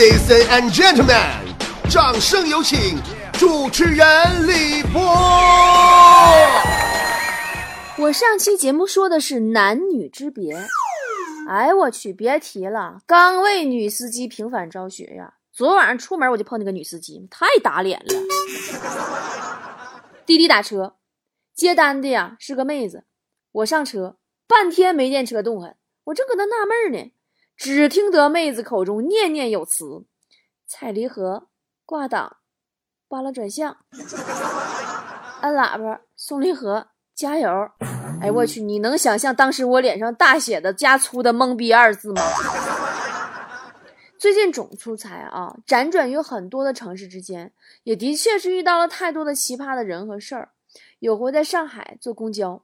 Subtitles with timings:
[0.00, 2.96] Ladies and gentlemen，掌声有请
[3.34, 4.06] 主持人
[4.48, 4.98] 李波。
[7.98, 10.56] 我上期节目说的是男女之别，
[11.46, 15.34] 哎，我去，别提了，刚为女司机平反昭雪呀。
[15.52, 18.14] 昨晚上出门我就碰那个女司机，太打脸了。
[20.24, 20.96] 滴滴打车，
[21.54, 23.04] 接单的呀是个妹子，
[23.52, 24.16] 我上车，
[24.48, 27.12] 半天没见车动弹，我正搁那纳闷呢，
[27.60, 30.06] 只听得妹子口中念念有词：
[30.66, 31.48] 踩离合，
[31.84, 32.38] 挂档，
[33.06, 33.76] 扒拉转向，
[35.42, 36.86] 按喇叭，松离合。
[37.14, 37.70] 加油！
[38.22, 42.22] 哎，我去，你能想象当时我脸上大写的加粗的“懵逼”二字吗？
[44.16, 47.52] 最近总出差啊，辗转于很多的城市之间，
[47.82, 50.48] 也的确是遇到了太多的奇葩的人和事儿。
[51.00, 52.62] 有回在上海坐公交，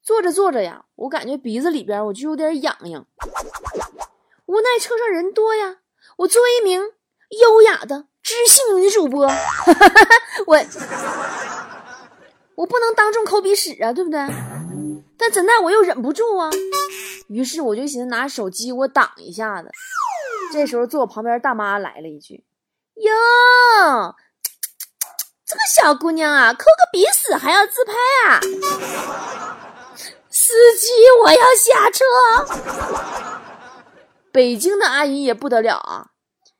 [0.00, 3.04] 坐着坐着呀，我感觉鼻子里边我就有点痒痒。
[4.52, 5.76] 无奈车上人多呀，
[6.18, 6.78] 我作为一名
[7.40, 9.24] 优雅的知性女主播，
[10.46, 10.60] 我。
[12.54, 14.20] 我不能当众抠鼻屎啊，对不对？
[15.16, 16.50] 但怎奈我又忍不住啊，
[17.30, 19.70] 于是我就寻思拿手机我挡一下子。
[20.52, 22.44] 这时候坐我旁边大妈来了一句
[22.96, 23.10] ：“哟，
[25.46, 27.94] 这个小姑娘啊，抠个鼻屎还要自拍
[28.26, 28.38] 啊？”
[30.28, 30.88] 司机，
[31.22, 32.04] 我要下车。
[34.32, 36.06] 北京的阿姨也不得了啊，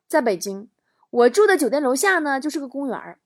[0.07, 0.69] 在北京，
[1.11, 3.19] 我住的酒店楼下呢就是个公园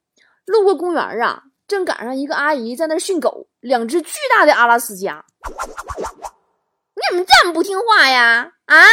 [0.46, 1.42] 路过公园啊。
[1.68, 5.24] 正赶上一个阿姨在那训狗，两只巨大的阿拉斯加。
[6.94, 8.52] 你怎么这么不听话呀？
[8.66, 8.84] 啊，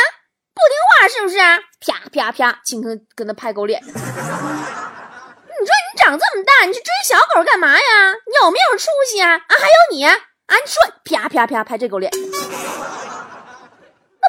[0.56, 1.38] 不听话是不是？
[1.80, 3.80] 啪啪啪，轻轻跟他拍狗脸。
[3.86, 8.14] 你说你长这么大，你去追小狗干嘛呀？
[8.26, 9.36] 你有没有出息啊？
[9.36, 10.16] 啊，还有你，啊，
[10.48, 12.12] 你说啪啪啪拍这狗脸。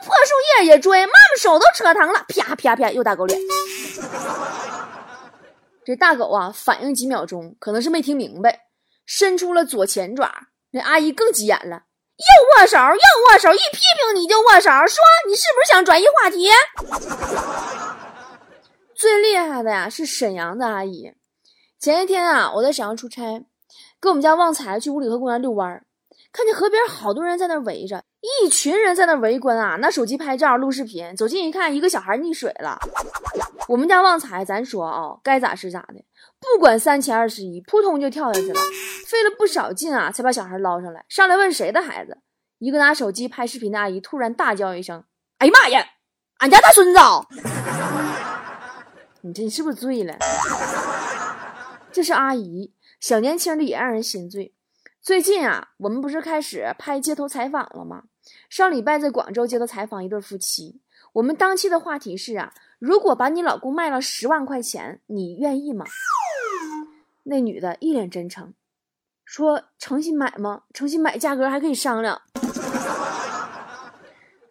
[0.05, 3.39] 破树叶也追，妈妈手都扯疼了，啪啪啪又打狗脸。
[5.85, 8.61] 这大狗啊，反应几秒钟，可能是没听明白，
[9.07, 10.33] 伸出了左前爪。
[10.71, 11.83] 那阿姨更急眼了，
[12.17, 16.49] 又握手又握手，一批评你就握手，说你是不是想转移话题？
[18.95, 21.13] 最厉害的呀是沈阳的阿姨。
[21.79, 23.45] 前一天啊，我在沈阳出差，
[24.01, 25.85] 跟我们家旺财去五里河公园遛弯，
[26.33, 31.15] 看见河边好多人在那围着，一群人在那围观啊，拿手机拍照录视频。
[31.15, 32.79] 走近一看，一个小孩溺水了。
[33.69, 36.03] 我们家旺财，咱说啊，该咋是咋的，
[36.41, 38.59] 不管三七二十一，扑通就跳下去了，
[39.07, 41.05] 费了不少劲啊，才把小孩捞上来。
[41.07, 42.17] 上来问谁的孩子，
[42.61, 45.05] 一个拿手机拍视频的阿姨突然大叫一声
[45.37, 45.85] ：“哎呀妈呀，
[46.39, 47.01] 俺家大孙子！”
[49.21, 50.17] 你这是不是醉了？
[51.93, 54.55] 这是阿姨，小年轻的也让人心醉。
[55.03, 58.05] 最近啊，我们不是开始拍街头采访了吗？
[58.49, 60.81] 上礼拜在广州接到采访一对夫妻，
[61.15, 62.53] 我们当期的话题是啊。
[62.79, 65.87] 如果把你老公卖了十万块钱，你愿意吗？
[67.25, 68.53] 那女的一脸真诚，
[69.25, 70.65] 说：“诚心买吗？
[70.75, 72.21] 诚心买，价格还可以商量。”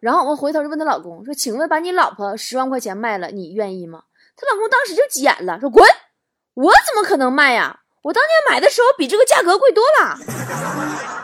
[0.00, 4.02] 然后我回头就问她老公说：“请问把你老婆十万块钱卖了，你愿意吗？”
[4.36, 5.88] 她老公当时就急眼了，说：“滚！
[6.54, 7.82] 我怎么可能卖呀？
[8.02, 10.18] 我当年买的时候比这个价格贵多了。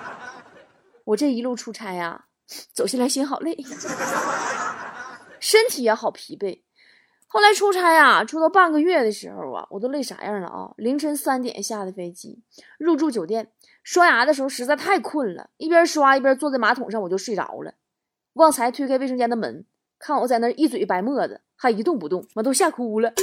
[1.04, 2.26] 我这一路出差呀，
[2.72, 3.56] 走下来心好累，
[5.40, 6.62] 身体也好疲惫。”
[7.32, 10.72] 后来出差啊，出到半个月的时候啊，我都累啥样了啊！
[10.76, 12.42] 凌晨三点下的飞机，
[12.76, 13.52] 入住酒店，
[13.84, 17.74] 刷牙的时候实在太困了，一边刷一边坐在马桶上，我就睡着了。
[18.32, 19.64] 旺财推开卫生间的门，
[19.96, 23.12] 看我在那一嘴白沫子，还一动不动，我都吓哭了。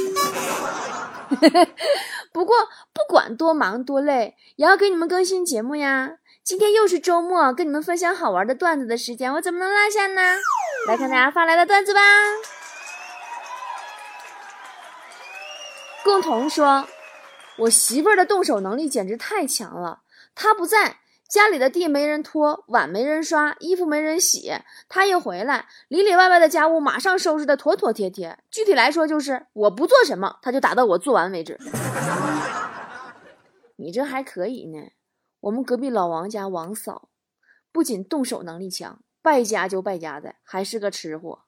[2.32, 2.56] 不过
[2.94, 6.16] 不管多忙多累，也要给你们更新节目呀。
[6.48, 10.22] 今天又是周末，跟你们分享好玩的段子的时间，我怎么能落下呢？
[10.88, 12.00] 来看大家发来的段子吧。
[16.02, 16.88] 共同说
[17.58, 20.00] ：“我媳妇儿的动手能力简直太强了。
[20.34, 20.96] 她不在
[21.28, 24.50] 家里的地没人拖，碗没人刷，衣服没人洗，
[24.88, 28.38] 她一回来，里里外外的家务马上收拾的妥妥帖帖。
[28.50, 31.58] 具体来说，就是我不做什么，她就打到我做完为止。
[33.76, 34.78] 你这还可以呢。
[35.40, 37.08] 我们隔壁老王家王嫂，
[37.72, 41.40] 不仅动手能力强，败家就败家的，还是个吃货。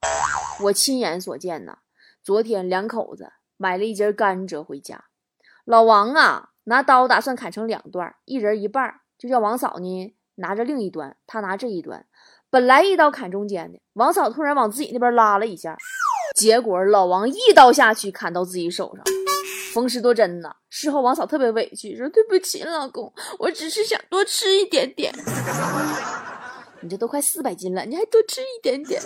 [0.64, 1.78] 我亲眼所见呐，
[2.22, 3.32] 昨天两口子。”
[3.62, 5.04] 买了一斤甘蔗回家，
[5.66, 12.06] 老王啊拿刀打算砍成两段，一人一半，就叫王嫂呢拿着另一端，他拿这一端。
[12.48, 15.76] 本来一刀砍中间的，王嫂突然往自己那边拉了一下，
[16.34, 19.04] 结果老王一刀下去砍到自己手上，
[19.72, 20.50] 缝十多针呢。
[20.68, 25.12] 事后王嫂特别委屈，说对不起老公，我只是想多吃一点点。
[26.82, 29.00] 你这都快四百斤了，你还多吃一点点？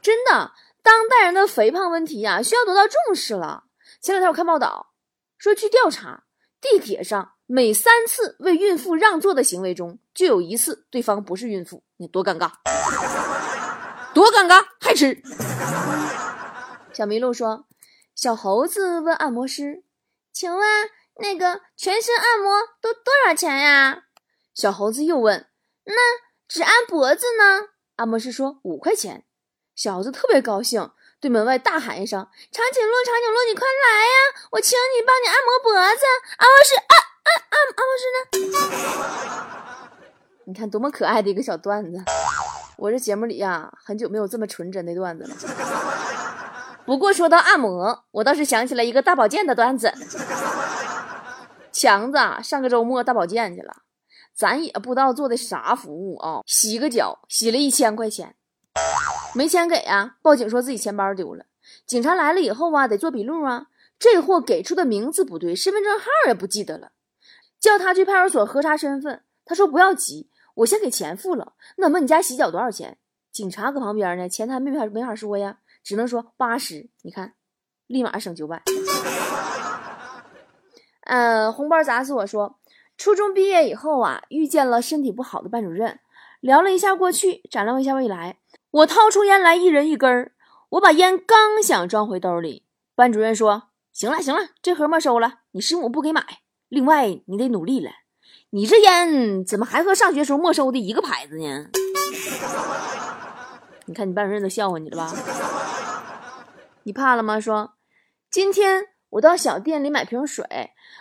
[0.00, 0.52] 真的。
[0.82, 3.64] 当代人的肥胖问题呀，需要得到重视了。
[4.02, 4.92] 前两天我看报道
[5.38, 6.24] 说，据调查，
[6.60, 12.50] 地铁上每三次为孕妇让座的行为中，就有一次对方不是孕妇，你多尴尬，
[14.12, 15.22] 多尴尬，还吃。
[16.92, 17.66] 小麋鹿说
[18.14, 19.82] ：“小猴子问按摩师，
[20.32, 20.90] 请问
[21.20, 24.04] 那个全身按摩都多少钱呀？”
[24.54, 25.46] 小猴子又问
[25.84, 25.94] ：“那
[26.46, 29.24] 只按脖子呢？”按摩师说：“五块钱。”
[29.74, 32.20] 小猴子特别高兴，对门外大喊一声
[32.52, 34.12] ：“长颈鹿，长颈鹿，你快来呀！
[34.52, 36.04] 我请你帮你按摩脖子。”
[36.38, 36.94] 按摩师啊
[37.24, 39.88] 啊按按摩师呢？
[40.46, 41.98] 你看多么可爱的一个小段子！
[42.76, 45.34] 我这节目里呀，很久没有这么纯真的段子了。
[46.86, 49.92] 不过说到按摩，我倒是想起来一个大保健的段子。
[51.72, 53.78] 强子啊上个周末大保健去了，
[54.34, 58.36] 咱也不知道做的啥服务啊，洗个脚洗了一千块钱。
[59.34, 60.16] 没钱给啊！
[60.22, 61.46] 报警说自己钱包丢了。
[61.86, 63.66] 警察来了以后啊，得做笔录啊。
[63.98, 66.90] 这货给出的名字不对，身份证号也不记得了。
[67.58, 71.54] 叫他去派出所核查身份，他说不要急，我先给钱付了。
[71.76, 72.98] 那么你家洗脚多少钱？
[73.32, 76.88] 警察搁旁边呢，钱他没法没法说呀，只能说八十。
[77.02, 77.34] 你看，
[77.86, 78.62] 立马省九百。
[81.02, 82.58] 呃，红包砸死我说，
[82.96, 86.00] 初中毕业以后啊，遇见了身体不好的班主任，
[86.40, 88.38] 聊了一下过去，展望一下未来。
[88.70, 90.32] 我掏出烟来，一人一根儿。
[90.70, 92.64] 我把烟刚想装回兜里，
[92.96, 96.24] 班主任说：“行了行了，这盒没收了，你师母不给买。
[96.68, 97.90] 另外，你得努力了。
[98.50, 101.66] 你这烟怎么还和上学时候没收的一个牌子呢？”
[103.86, 105.12] 你看，你班主任都笑话你了吧？
[106.84, 107.38] 你怕了吗？
[107.40, 107.74] 说，
[108.30, 110.44] 今天我到小店里买瓶水，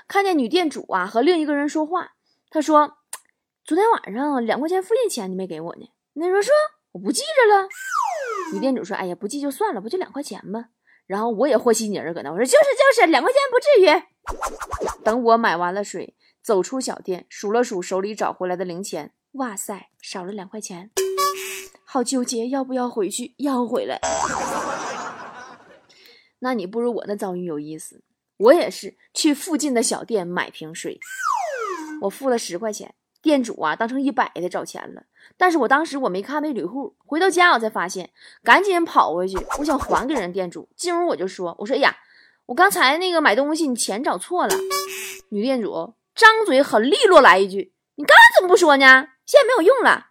[0.08, 2.12] 看见女店主啊和另一个人说话。
[2.50, 2.98] 他说
[3.66, 6.54] ：“昨天晚上两块钱复印钱你没给我呢。”那人说。
[6.94, 7.68] 我不记着了，
[8.54, 10.66] 女店主说：“哎呀，不记就算了，不就两块钱吗？”
[11.08, 13.88] 然后我也和稀泥儿搁那，我说：“就是就是，两块钱不至于。”
[15.04, 20.92] 等我买完了水，走出小店，数了数手里找回来的零钱，哇塞，少了两块钱，
[21.94, 24.02] 好纠结，要不要回去要回来？
[26.40, 28.02] 那你不如我那遭遇有意思，
[28.38, 31.00] 我也是去附近的小店买瓶水，
[32.02, 32.96] 我付了十块钱。
[33.22, 35.04] 店主啊，当成一百的找钱了，
[35.38, 38.10] 但是我当时我没看那铝户，回到家我才发现，
[38.44, 40.68] 赶紧跑回去，我想还给人店主。
[40.76, 41.96] 进屋我就说：“我说哎呀，
[42.48, 44.56] 我刚才那个买东西，你钱找错了。”
[45.30, 49.10] 女店主张嘴很利落来一句：“你刚才怎么不说呢？
[49.28, 50.08] 现在没有用了。”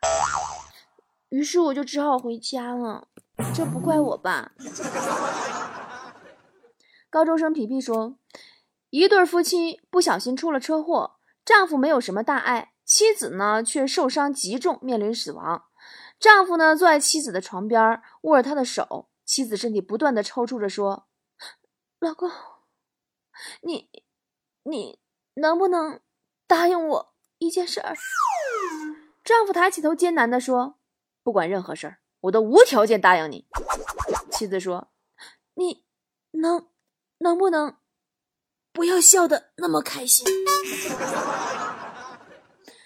[1.32, 3.08] 于是我就只好回家了，
[3.54, 4.52] 这不怪我吧？
[7.08, 8.18] 高中生皮皮说
[8.90, 15.64] ：“一对夫妻不小心出了车祸，丈夫没有什么大碍。”妻子呢，却受伤极重，面临死亡。
[16.20, 19.08] 丈夫呢，坐在妻子的床边，握着她的手。
[19.24, 21.06] 妻子身体不断的抽搐着说
[21.98, 22.30] ：“老公，
[23.62, 23.88] 你，
[24.64, 24.98] 你
[25.34, 26.00] 能不能
[26.46, 27.94] 答应我一件事儿？”
[29.24, 30.76] 丈夫抬起头，艰难的说
[31.22, 33.46] ：“不管任何事儿，我都无条件答应你。”
[34.30, 34.88] 妻子说
[35.54, 35.84] ：“你
[36.32, 36.66] 能，
[37.18, 37.76] 能不能
[38.72, 40.26] 不要笑的那么开心？”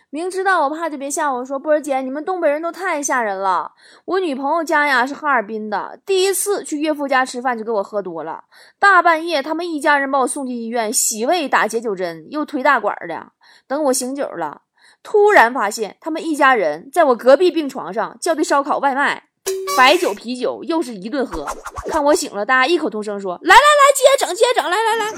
[0.09, 1.45] 明知道我怕就别吓我。
[1.45, 3.73] 说波儿姐，你们东北人都太吓人了。
[4.07, 8.45] 我女朋友家呀是哈尔滨的，第一次去岳父家吃饭就给我喝多了。
[8.79, 13.33] 大半夜，他们一家人把我送进医院，洗胃、打解酒针，又推大管的。
[13.67, 14.63] 等我醒酒了，
[15.07, 19.29] 突然发现他们一家人在我隔壁病床上叫的烧烤外卖，
[19.77, 21.47] 白酒、啤酒又是一顿喝。
[21.89, 25.13] 看我醒了，大家异口同声说：“来来来，接着整，接着整，来来来。”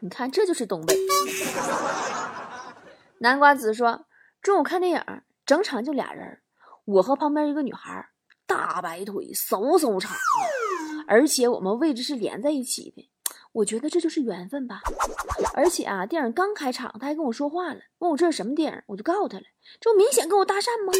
[0.00, 0.96] 你看，这就是东北。
[3.20, 4.06] 南瓜子说
[4.40, 5.04] ：“中午看电影，
[5.44, 6.38] 整场就俩人，
[6.86, 8.06] 我和旁边一个女孩，
[8.46, 10.16] 大白腿，嗖嗖长，
[11.06, 13.10] 而且我们位置是连在一起的。
[13.54, 14.80] 我觉得这就是缘分吧。
[15.54, 19.44] 而且啊，电影刚开场，他还跟我说话了，问我这是什么电影，我就告诉他了，
[19.80, 20.92] 这不明显跟我搭讪吗？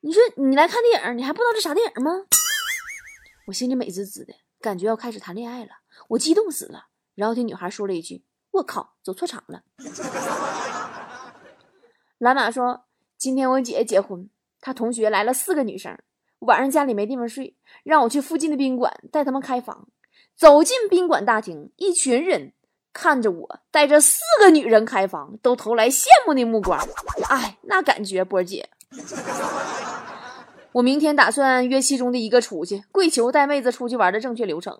[0.00, 2.24] 你说你来看电影，你还不知道这啥电影吗？
[3.46, 5.72] 我心里美滋滋的，感觉要开始谈恋爱了，
[6.08, 6.86] 我激动死了。
[7.14, 9.62] 然后听女孩说了一句：我靠，走错场了。”
[12.16, 12.86] 蓝马说
[13.18, 14.30] ：“今天我姐姐结婚，
[14.62, 15.98] 她同学来了四个女生，
[16.38, 19.88] 晚上家里没地方睡，让我去附近的宾馆带他们开房。
[20.36, 22.52] 走进宾馆大厅，一群人
[22.92, 26.78] 看着我带着四个女人开房，都投来羡慕的目光。
[27.28, 28.68] 哎，那感觉，波姐，
[30.72, 34.78] 我明天打算约其中的一个出去，跪求带妹子出去玩的正确流程。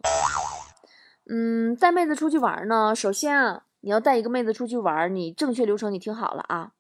[1.29, 6.73] 嗯，带妹子出去玩呢，首先啊，你要带一个妹子出去玩，你正确流程你听好了啊。”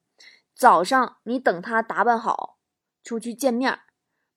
[0.54, 2.58] 早上，你等她打扮好，
[3.02, 3.80] 出去见面，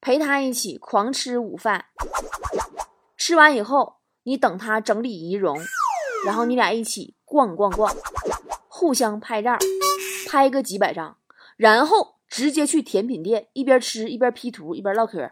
[0.01, 1.86] 陪他一起狂吃午饭。
[3.15, 5.58] 吃完以后，你等他整理仪容，
[6.26, 7.96] 然后你俩一起逛逛逛，
[8.68, 9.58] 互相拍照，
[10.28, 11.18] 拍个几百张，
[11.58, 15.30] 然后直接去甜品店，一边吃一边 P 图一边唠嗑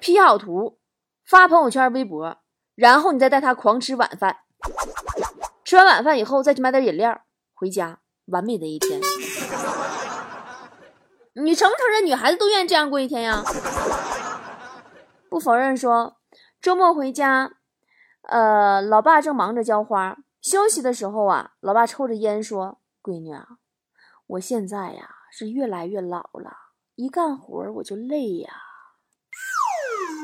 [0.00, 0.78] ，P 好图
[1.24, 2.38] 发朋友圈、微博，
[2.74, 4.38] 然后你再带他狂吃晚饭。
[5.64, 7.22] 吃完晚饭以后，再去买点饮料，
[7.54, 9.00] 回家，完美的一天。
[11.34, 13.42] 你承不承认女孩子都愿意这样过一天呀？
[15.30, 16.16] 不否认说，
[16.62, 17.56] 周末回家，
[18.28, 23.58] 呃，老爸正忙着浇花，休息的时候啊，老爸抽着烟说：“闺女啊，
[24.28, 26.52] 我现在呀是越来越老了，
[26.94, 28.52] 一干活我就累呀。”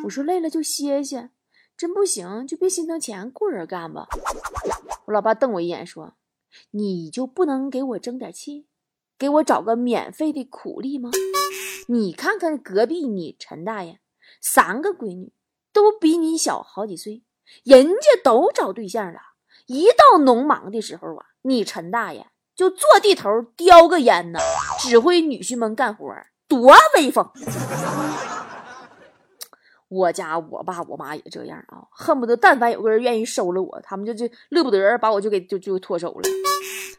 [0.06, 1.30] 我说：“累了就歇歇，
[1.76, 4.06] 真不行就别心疼钱，雇人干吧。”
[5.06, 6.14] 我老爸瞪我一眼说
[6.70, 8.68] ：“你就不能给我争点气，
[9.18, 11.10] 给我找个免费的苦力吗？
[11.88, 13.98] 你看看隔壁你陈大爷，
[14.40, 15.32] 三个闺女
[15.78, 17.22] 都比你小好几岁，
[17.62, 19.20] 人家都找对象了。
[19.66, 24.40] 一到农忙的时候啊，你陈大爷就坐地头叼个烟呢，
[24.80, 26.12] 指挥女婿们干活，
[26.48, 27.30] 多威风！”
[29.88, 36.28] 我家我爸我妈也这样啊，恨不得但凡有个人愿意收了我，他们就就乐不得把我就给就就脱手了。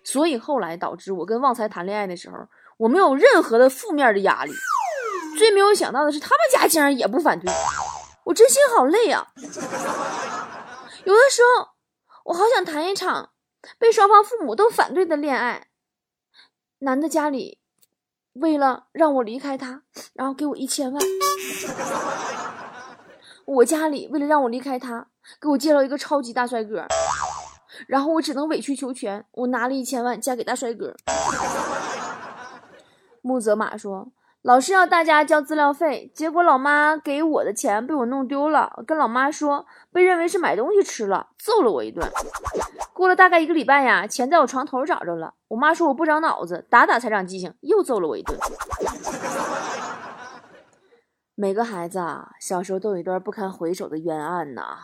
[0.05, 2.37] 所以后来导致我跟旺财谈恋爱的时候，
[2.77, 4.53] 我没有任何的负面的压力。
[5.37, 7.53] 最没有想到的是，他们家竟然也不反对，
[8.29, 9.33] 我真心好累啊！
[11.03, 11.69] 有的时候，
[12.25, 13.31] 我好想谈一场
[13.79, 15.69] 被双方父母都反对的恋爱。
[16.79, 17.59] 男的家里
[18.33, 19.81] 为了让我离开他，
[20.13, 21.01] 然后给我一千万。
[23.45, 25.07] 我家里为了让我离开他，
[25.41, 26.85] 给我介绍一个超级大帅哥，
[27.87, 30.95] 然后我只能委曲求全，我拿了一千万嫁给大帅哥。
[33.23, 42.09] 木泽马说：“老师要大家交资料费，结果老妈给我的钱被我弄丢了，跟老妈说被认为是买东西吃了，揍了我一顿。
[42.93, 48.39] 过了大概一个礼拜呀，钱在我床头找着了，我妈说我不长脑子，打打才长记性，又揍了我一顿。”
[51.35, 54.77] 每个孩子啊，小时候都有一段不堪回首的冤案呐。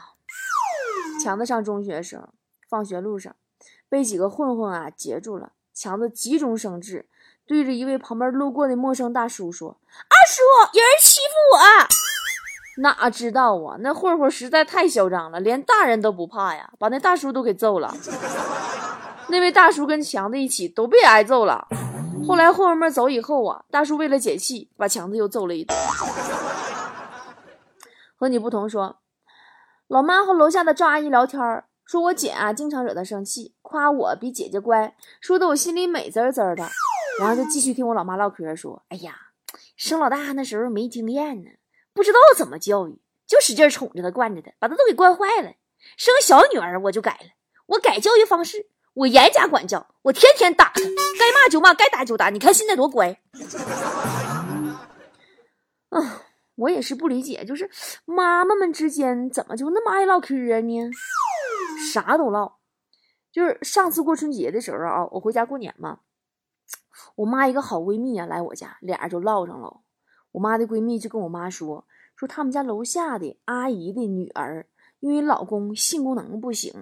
[1.24, 2.22] 强子上中学时，
[2.70, 3.34] 放学路上
[3.88, 5.54] 被几个混混啊截住了。
[5.74, 7.10] 强子急中生智，
[7.48, 9.78] 对着一位旁边路过的陌生大叔说
[10.10, 10.42] ：“二叔，
[10.78, 11.88] 有人欺负我。”
[12.82, 17.96] 哪知道啊，那混混实在太嚣张了，连大人都不怕呀，把那大叔都给揍了。
[19.30, 21.68] 那位大叔跟强子一起都被挨揍了。
[22.28, 25.74] 后来混混们走以后啊，大叔为了解气，把强子又揍了一顿。
[28.18, 28.98] 和你不同，说
[29.88, 31.40] 老妈和楼下的赵阿姨聊天
[31.86, 36.68] 说我姐啊经常惹她生气，夸我比姐姐乖，说的我心里美滋滋的。
[37.20, 39.16] 然后就继续听我老妈唠嗑，说：“哎呀，
[39.76, 41.50] 生老大那时候没经验呢，
[41.94, 45.54] 不知道怎么教育，就使劲宠着她，惯着她，把她都给惯坏了。
[45.98, 47.30] 生小女儿我就改了，
[47.68, 52.30] 我改教育方式。”我严加管教，我天天打他，该骂就骂，该打就打。
[52.30, 53.20] 你看现在多乖。
[55.90, 56.22] 啊，
[56.56, 57.70] 我也是不理解，就是
[58.06, 60.90] 妈妈们之间怎么就那么爱唠嗑呢？
[61.94, 62.60] 啥都唠。
[63.34, 66.00] 就是上次过春节的时候啊，我回家过年嘛，
[67.16, 69.82] 我妈一个好闺蜜啊来我家，俩人就唠上了。
[70.32, 74.68] 我妈的闺蜜就跟我妈说，说他们家楼下的阿姨的女儿，
[75.00, 76.74] 因为老公性功能不行，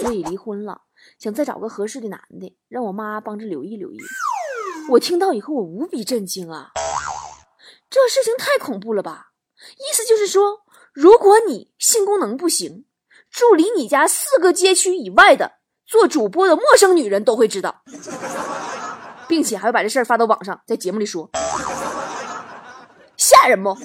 [0.00, 0.82] 所以离婚了。
[1.18, 3.98] 想再找个合适的男的，让我妈帮着留意留意。
[4.90, 6.72] 我听到以后，我无比震惊啊！
[7.88, 9.32] 这事情太恐怖了吧？
[9.76, 12.84] 意思就是说，如果你性功能不行，
[13.30, 17.82] 住离你家四个街区以外的做主播的陌生女人都会知道，
[19.28, 21.30] 并且还会把这事儿发到网上，在节目里说，
[23.16, 23.76] 吓人不？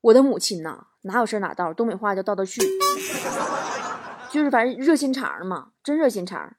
[0.00, 2.60] 我的母亲呐，哪有事哪道，东北话叫道道去。
[4.30, 6.56] 就是反正热心肠嘛，真热心肠，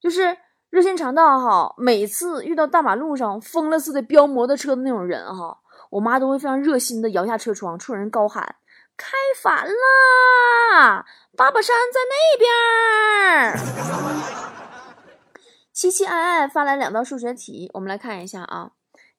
[0.00, 0.36] 就是
[0.70, 1.74] 热心肠到哈。
[1.76, 5.58] 每次遇到大马路上疯了似的飙摩托车的那种人哈，
[5.90, 8.56] 我妈都会非常热心的摇下车窗，冲人高喊
[8.96, 9.10] ：“开
[9.42, 11.04] 反啦，
[11.36, 13.60] 爸爸山在那边。”
[15.72, 18.72] 七七爱爱发来两道数学题，我们来看一下啊。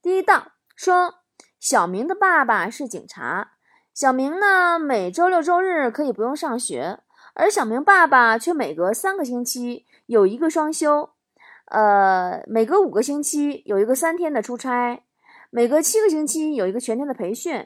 [0.03, 1.15] 第一道说，
[1.60, 3.53] 小明的爸爸是警察，
[3.91, 7.00] 小明呢每周六周日可以不用上学。
[7.33, 11.10] 而小明爸爸却每隔三个星期有一个双休，
[11.65, 15.01] 呃，每隔五个星期有一个三天的出差，
[15.50, 17.65] 每隔七个星期有一个全天的培训。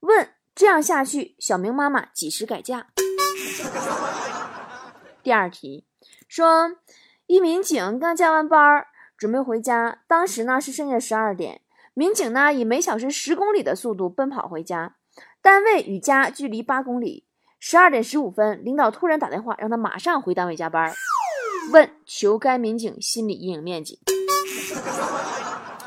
[0.00, 2.88] 问这样下去，小明妈妈几时改嫁？
[5.24, 5.86] 第二题
[6.28, 6.72] 说，
[7.26, 8.86] 一民警刚加完班，
[9.18, 11.60] 准备回家，当时呢是深夜十二点，
[11.92, 14.94] 民警呢以每小时十公里的速度奔跑回家，
[15.42, 17.26] 单位与家距离八公里。
[17.58, 20.92] 十二点十五分，领导突然打电话让他马上回单位加班，
[21.72, 23.98] 问求该民警心理阴影面积。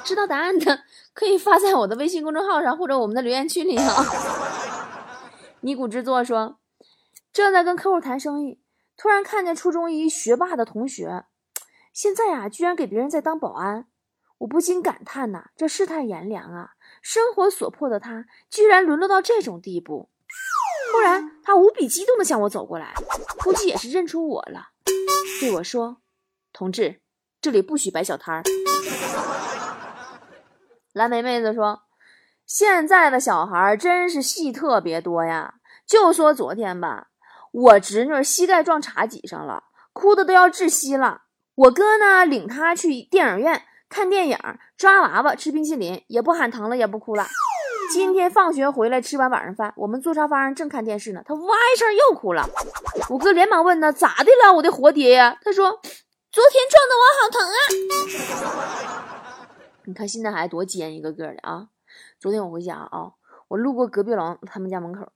[0.04, 0.82] 知道答案的
[1.14, 4.06] 可以发在我的微信公众号上或者我们的留言区里啊。
[5.62, 6.58] 尼古之作说，
[7.32, 8.60] 正在跟客户谈生意，
[8.98, 11.24] 突然看见初中一学霸的同学，
[11.94, 13.88] 现在呀居然给别人在当保安。
[14.40, 16.72] 我不禁感叹呐，这世态炎凉啊！
[17.02, 20.10] 生活所迫的他，居然沦落到这种地步。
[20.94, 22.94] 忽然，他无比激动地向我走过来，
[23.44, 24.70] 估计也是认出我了，
[25.42, 25.98] 对我说
[26.54, 27.02] ：“同志，
[27.42, 28.44] 这里不许摆小摊儿。”
[30.94, 31.82] 蓝莓妹子说
[32.48, 35.56] ：“现在的小孩真是戏特别多呀！
[35.86, 37.10] 就说昨天吧，
[37.52, 41.24] 我侄女膝盖撞茶几上了，哭的都要窒息了。
[41.60, 44.38] 我哥呢，领他去电影院。”看电影、
[44.78, 47.26] 抓娃娃、吃冰淇淋，也不喊疼了，也不哭了。
[47.92, 52.48] 今天放学回来，吃完晚上饭，我们坐沙发上正看电视呢，他哇一声又哭了。
[53.10, 55.72] 我哥连忙问呢：“咋的了，我的活爹呀？”他说
[56.32, 59.10] ：“昨天撞的我好疼啊！”
[59.86, 61.70] 你看现在孩子多尖，一个个的啊。
[62.20, 63.14] 昨天我回家啊，
[63.48, 65.12] 我路过隔壁老王他们家门口，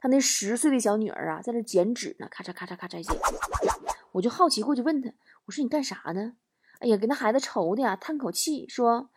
[0.00, 3.16] 他那十岁的小女儿啊，在那剪纸呢，咔嚓咔嚓咔嚓剪。
[4.10, 5.10] 我就好奇过去问他，
[5.46, 6.32] 我说：“你干啥呢？”
[6.80, 9.08] 哎呀，给那孩子愁的呀，叹口气说：“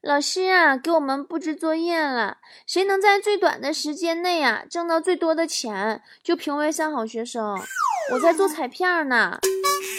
[0.00, 7.58] 老师啊，给我们布置作业了，谁能在最短的时间内啊挣到最多的钱，就评为三好学生。
[8.12, 9.40] 我在做彩票呢，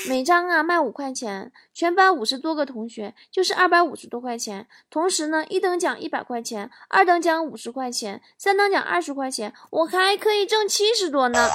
[0.07, 4.67] 每张啊卖五块钱，全班五十多个同学就是二百五十多块钱。
[4.89, 11.49] 同时呢，一等奖一百块钱，二等奖五十块钱，三等奖二十块钱，我还可以挣七十多呢。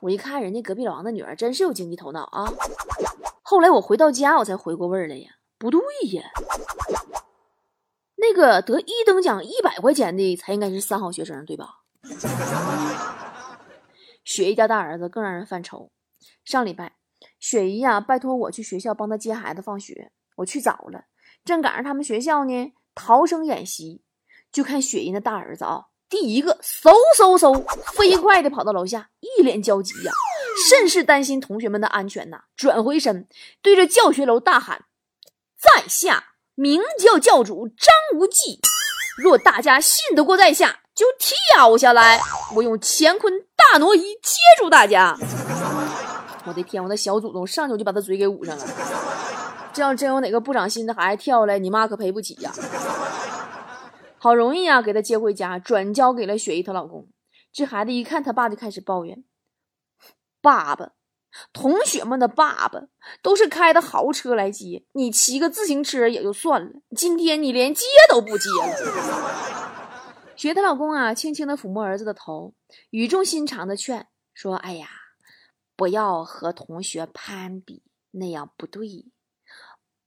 [0.00, 2.46] 我一看，人家隔壁老王的女儿真是有经济头脑啊。”
[3.52, 5.28] 后来我回到家，我才回过味儿来呀，
[5.58, 5.78] 不对
[6.14, 6.22] 呀，
[8.16, 11.80] 那个得一等奖一百块钱的才应该是三好学生，对吧？
[14.24, 15.92] 雪姨家大儿子更让人犯愁。
[16.46, 16.94] 上礼拜，
[17.38, 21.04] 雪姨呀拜托我去学校帮他接孩子放学，我去早了，
[21.44, 24.02] 正赶上他们学校呢逃生演习，
[24.50, 27.62] 就看雪姨那大儿子啊，第一个嗖嗖嗖
[27.92, 30.12] 飞快的跑到楼下，一脸焦急呀。
[30.68, 32.44] 甚是担心同学们的安全呐！
[32.56, 33.28] 转回身，
[33.60, 34.84] 对着教学楼大喊
[35.58, 38.60] ：“在下明教教主张无忌，
[39.16, 42.20] 若大家信得过在下，就跳下来，
[42.56, 45.16] 我用乾坤大挪移接住大家！”
[46.44, 48.66] 我的天，我的小祖宗上去我就把他嘴给捂上了。
[49.72, 52.52] 这要真有哪个不长心的孩子跳下来，你妈可赔不起呀！
[54.18, 57.08] 好容易啊，给他接回家，转交给了雪姨她老公。
[57.52, 59.24] 这孩子一看他爸，就开始抱怨。
[60.42, 60.92] 爸爸，
[61.52, 62.88] 同学们的爸爸
[63.22, 70.12] 都是开的豪车来接你，骑个自行车也就算了，今天你连接都不接了。
[70.36, 72.54] 雪她老公啊，轻轻的抚摸儿子的头，
[72.90, 74.88] 语重心长的劝说：“哎呀，
[75.76, 79.06] 不要和同学攀比，那样不对。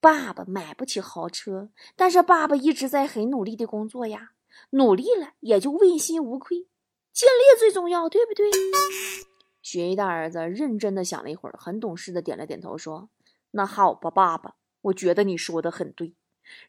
[0.01, 4.31] 爸爸买不起豪车，但是爸爸一直在很努力的工作呀，
[4.71, 6.67] 努力了也就问心无愧，
[7.13, 8.45] 尽力最重要，对不对？”
[9.65, 13.09] 雪姨的儿子认真的想了一会儿，很懂事的点了点头，说
[13.49, 16.13] ：“那好吧，爸爸，我觉得你说的很对。”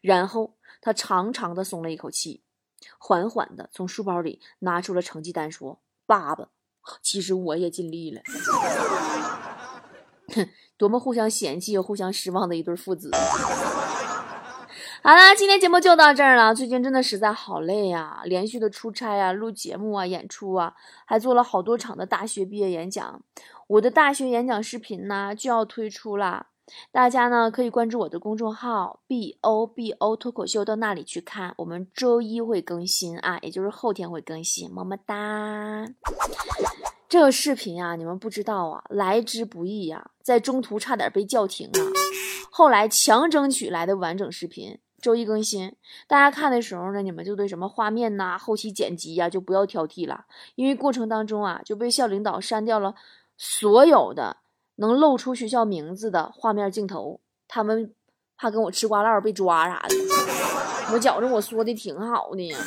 [0.01, 2.41] 然后他长长的松了一口气，
[2.97, 6.49] 缓缓的从书包里拿出了成绩单，说：“爸爸，
[7.03, 8.23] 其实我也尽力了。”
[10.33, 13.11] 哼，多么互相嫌弃又互相失望的一对父子。
[15.07, 16.53] 好啦，今天节目就到这儿了。
[16.53, 23.23] 最近真的实在好累呀，连续的出差啊、录节目啊、演出啊，还做了好多场的大学毕业演讲。
[23.67, 26.47] 我的大学演讲视频呢就要推出啦，
[26.91, 31.53] 大家呢可以关注我的公众号 B O B O 脱口秀，到那里去看。
[31.59, 34.69] 我们周一会更新啊，也就是后天会更新。
[34.69, 35.87] 么么哒。
[37.07, 41.79] 这个视频啊，你们不知道啊，来之不易呀，在中途差点被叫停啊，
[42.51, 44.77] 后来强争取来的完整视频。
[44.99, 45.75] 周一更新，
[46.07, 52.95] 大家看的时候呢，你们就对什么画面呐、后期剪辑呀，就不要挑剔了，因为过程当中啊，就被校领导删掉了
[53.37, 54.37] 所有的
[54.77, 57.93] 能露出学校名字的画面镜头，他们
[58.35, 59.95] 怕跟我吃瓜唠被抓啥的。
[60.91, 62.57] 我觉着我说的挺好的呀，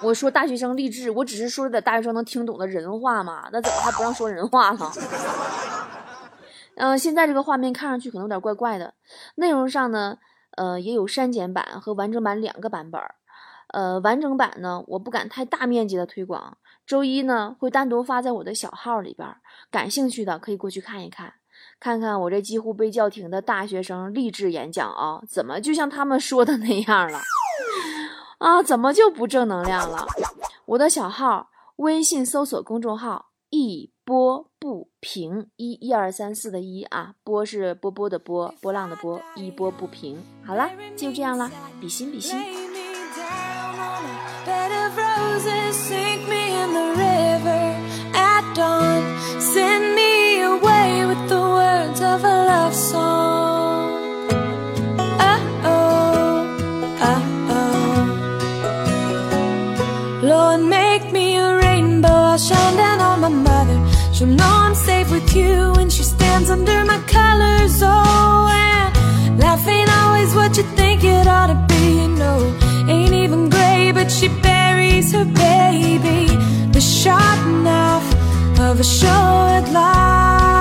[0.00, 4.92] 我说大学生励志，我只是说点大学生能听懂的人话嘛，那怎么还不让说人话了？
[6.76, 8.94] 嗯，现在这个画面看上去可能有点怪怪的，
[9.34, 10.16] 内容上呢。
[10.56, 13.14] 呃，也有删减版和完整版两个版本儿。
[13.68, 19.28] 呃，完整版呢，我不敢太大面积的推广，周一呢会单独发在我的小号里边，
[19.70, 21.32] 感兴趣的可以过去看一看，
[21.80, 27.20] 看看我这几乎被叫停的大学生励志演讲啊，怎么就像他们说的那样了？
[28.38, 30.06] 啊，怎么就不正能量了？
[30.66, 40.18] 我的小号，微信搜索公众号“一波不平”，一一二三四的一啊，波是波波的波，波浪的波，一波不平。
[40.44, 42.38] 好了，就这样了，比心比心。
[64.14, 67.82] She'll know I'm safe with you when she stands under my colors.
[67.82, 72.02] Oh, and life ain't always what you think it ought to be.
[72.02, 72.38] You know,
[72.88, 76.28] ain't even gray, but she buries her baby.
[76.70, 78.08] The sharp knife
[78.60, 80.53] of a short life.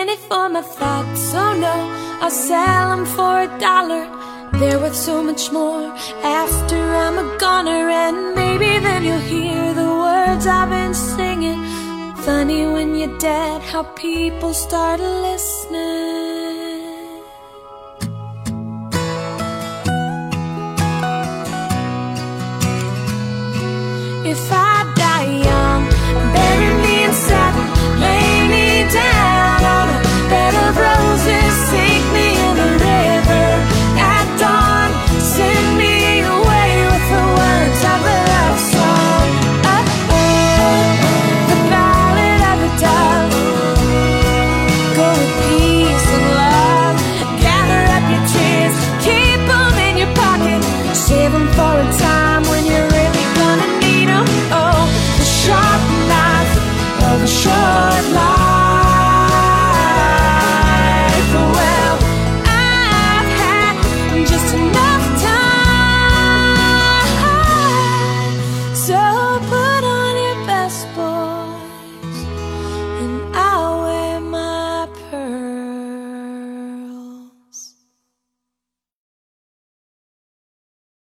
[0.06, 1.76] them for my thoughts, oh no,
[2.22, 4.06] I'll sell 'em for a dollar.
[4.60, 5.92] They're worth so much more
[6.24, 7.90] after I'm a goner.
[7.90, 11.60] And maybe then you'll hear the words I've been singing.
[12.26, 16.33] Funny when you're dead, how people start listening.